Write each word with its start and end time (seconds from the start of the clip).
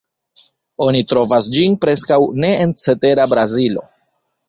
Oni 0.85 1.01
trovas 1.11 1.51
ĝin 1.57 1.77
preskaŭ 1.85 2.19
ne 2.47 2.53
en 2.65 2.77
cetera 2.87 3.33
Brazilo. 3.37 3.91